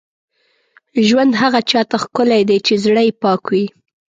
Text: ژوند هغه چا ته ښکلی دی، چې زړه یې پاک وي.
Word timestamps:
ژوند 1.07 1.31
هغه 1.41 1.59
چا 1.69 1.81
ته 1.89 1.97
ښکلی 2.03 2.41
دی، 2.49 2.57
چې 2.65 2.73
زړه 2.83 3.01
یې 3.07 3.13
پاک 3.21 3.43
وي. 3.51 3.65